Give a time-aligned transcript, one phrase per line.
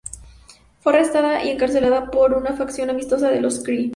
[0.79, 3.89] Fue arrestada y encarcelada por una facción amistosa de los Kree.